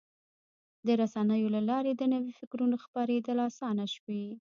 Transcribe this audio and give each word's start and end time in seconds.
د 0.85 0.87
رسنیو 1.01 1.53
له 1.55 1.61
لارې 1.69 1.91
د 1.95 2.03
نوي 2.13 2.31
فکرونو 2.39 2.75
خپرېدل 2.83 3.37
اسانه 3.49 3.85
شوي. 3.95 4.25